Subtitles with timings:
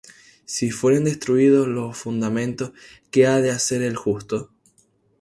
[0.45, 2.71] Si fueren destruídos los fundamentos,
[3.11, 4.49] ¿Qué ha de hacer el justo?